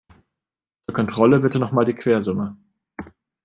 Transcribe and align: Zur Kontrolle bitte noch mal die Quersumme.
Zur 0.87 0.95
Kontrolle 0.95 1.41
bitte 1.41 1.59
noch 1.59 1.71
mal 1.73 1.85
die 1.85 1.93
Quersumme. 1.93 2.57